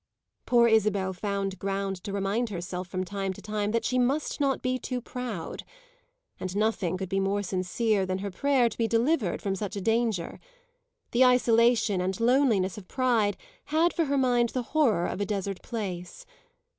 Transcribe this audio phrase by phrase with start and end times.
[0.47, 4.63] Poor Isabel found ground to remind herself from time to time that she must not
[4.63, 5.63] be too proud,
[6.39, 9.79] and nothing could be more sincere than her prayer to be delivered from such a
[9.79, 10.39] danger:
[11.11, 15.61] the isolation and loneliness of pride had for her mind the horror of a desert
[15.61, 16.25] place.